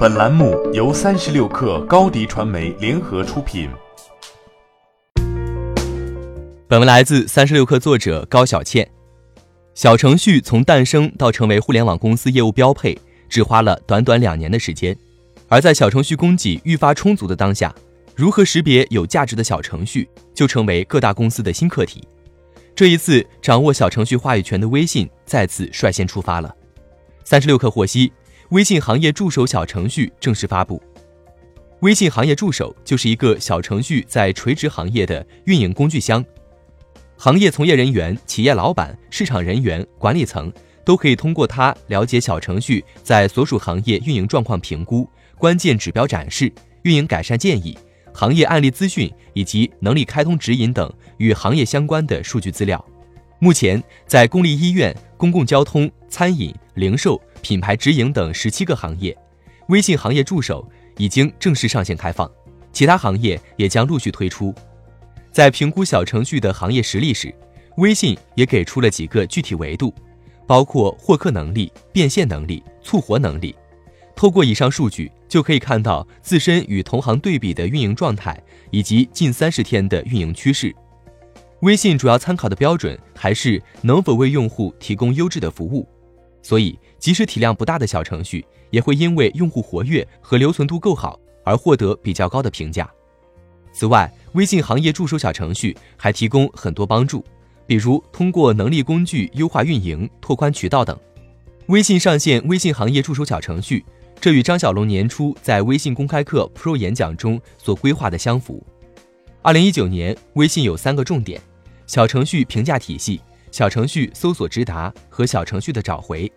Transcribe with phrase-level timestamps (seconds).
[0.00, 3.68] 本栏目由三十六氪高低传媒联合出品。
[6.66, 8.90] 本文来自三十六氪作者高小倩。
[9.74, 14.96] 小程序从诞生到成为互联网公司业务标配，只花了短短两年的时间。
[15.50, 17.70] 而在小程序供给愈发充足的当下，
[18.16, 22.02] 如何识别有价值的小程序，就成为各大公司的新课题。
[22.74, 26.56] 这一次，掌握小程序话语权的微信再次率先出发了。
[27.22, 28.10] 三十六氪获悉。
[28.50, 30.82] 微信行业助手小程序正式发布。
[31.82, 36.24] 微信行业助手就是一个小程序在垂直行业的运营工具箱，
[37.16, 40.52] 行业从业人员、企业老板、市场人员、管理层
[40.84, 47.78] 都可以通过它了解小程序在所属行业运营状况评估、关键指标展示、运营改善建议、
[48.12, 52.84] 行业案例资讯以及能力开通指引等与行业相关的数据资料。
[53.40, 57.20] 目前，在公立医院、公共交通、餐饮、零售。
[57.42, 59.16] 品牌直营等十七个行业，
[59.68, 62.30] 微信行业助手已经正式上线开放，
[62.70, 64.54] 其他行业也将陆续推出。
[65.32, 67.34] 在评估小程序的行业实力时，
[67.78, 69.94] 微信也给出了几个具体维度，
[70.46, 73.56] 包括获客能力、变现能力、促活能力。
[74.14, 78.38] 透过以上数据，就可以看到自身与同行对比的运营状态，
[78.70, 80.76] 以及近三十天的运营趋势。
[81.60, 85.86] 微信主要参考的标准还是能否为用户提供优质的服务。
[86.42, 92.90] 所以，即使体量不大的小程序，也会因为用户活跃和留存度够好而获得比较高的评价。
[93.72, 97.22] 此外，微信行业助手小程序还提供很多帮助，
[97.66, 100.98] 比如通过能力工具优化运营、拓宽渠道等。
[101.66, 103.84] 微信上线微信行业助手小程序，
[104.18, 108.64] 这与张小龙年初在微信公开课 Pro 演讲中所规划的相符。
[109.42, 111.40] 二零一九年，微信有三个重点：
[111.90, 113.20] 小程序评价体系。
[113.50, 116.30] 小程序搜索直达和小程序的找回，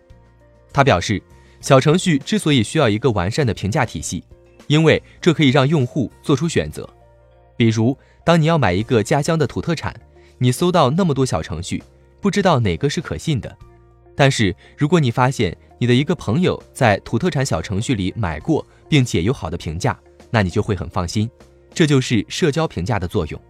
[0.72, 1.22] 他表示，
[1.60, 4.24] 小程序之所以需要一个完善的评价体系，
[4.66, 6.84] 因为这可以让用户做出选择。
[7.56, 9.94] 比如，当你要买一个家乡的土特产，
[10.38, 11.80] 你搜到那么多小程序，
[12.20, 13.56] 不知道哪个是可信的。
[14.16, 19.96] 但是，如果你发现你的一个朋友在土特产小程序里买过，并且有好的评价，
[20.32, 21.30] 那你就会很放心。
[21.72, 23.40] 这就是社交评价的作用。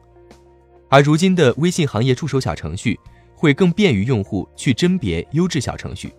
[0.94, 2.96] 而如今的微信行业助手小程序。
[3.34, 6.14] 会更便于用户去甄别优质小程序。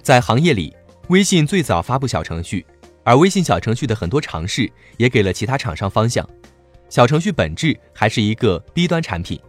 [0.00, 0.72] 在行业里，
[1.08, 2.64] 微信最早发布小程序，
[3.02, 6.28] 而微信小程序的很多尝试也给了其他厂商方向。
[6.88, 9.40] 小程序本质还是一个 B 端产品，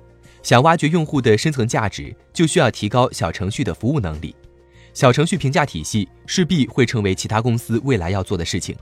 [0.41, 4.35] 想挖掘用户的深层价值，就需要提高小程序的服务能力。
[4.93, 8.75] 小程序评价体系势必会成为其他公司未来要做的事情。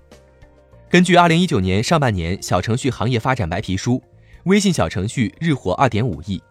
[0.89, 4.01] 根据二零一九年上半年小程序行业发展白皮书，
[4.45, 6.41] 微信小程序日活二点五亿。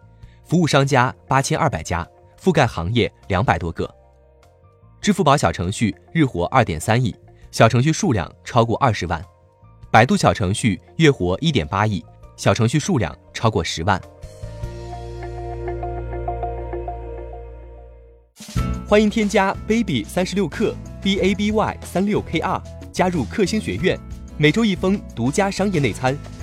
[0.45, 2.07] 服务商家八千二百家，
[2.41, 3.89] 覆盖行业两百多个。
[5.01, 7.13] 支付宝小程序日活二点三亿，
[7.51, 9.21] 小程序数量超过二十万。
[9.91, 12.03] 百度小程序月活一点八亿，
[12.37, 14.01] 小程序数量超过十万。
[18.87, 22.61] 欢迎添加 baby 三十六克 b a b y 三六 k r
[22.93, 23.99] 加入克星学院，
[24.37, 26.17] 每周一封独家商业内参，